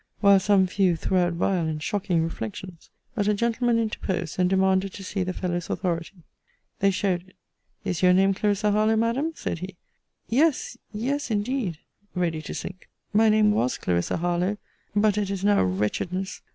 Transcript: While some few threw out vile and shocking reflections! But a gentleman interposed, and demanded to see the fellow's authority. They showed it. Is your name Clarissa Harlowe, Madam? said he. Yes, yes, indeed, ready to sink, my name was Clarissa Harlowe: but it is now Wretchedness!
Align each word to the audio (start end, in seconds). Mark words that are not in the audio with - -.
While 0.19 0.39
some 0.39 0.65
few 0.65 0.95
threw 0.95 1.19
out 1.19 1.33
vile 1.33 1.67
and 1.67 1.79
shocking 1.79 2.23
reflections! 2.23 2.89
But 3.13 3.27
a 3.27 3.35
gentleman 3.35 3.77
interposed, 3.77 4.39
and 4.39 4.49
demanded 4.49 4.93
to 4.93 5.03
see 5.03 5.21
the 5.21 5.31
fellow's 5.31 5.69
authority. 5.69 6.23
They 6.79 6.89
showed 6.89 7.21
it. 7.29 7.35
Is 7.85 8.01
your 8.01 8.11
name 8.11 8.33
Clarissa 8.33 8.71
Harlowe, 8.71 8.95
Madam? 8.95 9.33
said 9.35 9.59
he. 9.59 9.75
Yes, 10.27 10.75
yes, 10.91 11.29
indeed, 11.29 11.77
ready 12.15 12.41
to 12.41 12.53
sink, 12.55 12.89
my 13.13 13.29
name 13.29 13.51
was 13.51 13.77
Clarissa 13.77 14.17
Harlowe: 14.17 14.57
but 14.95 15.19
it 15.19 15.29
is 15.29 15.43
now 15.43 15.61
Wretchedness! 15.63 16.41